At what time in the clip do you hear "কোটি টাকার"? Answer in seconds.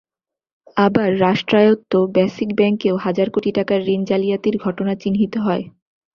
3.29-3.79